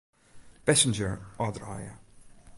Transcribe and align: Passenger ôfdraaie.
Passenger 0.65 1.13
ôfdraaie. 1.37 1.91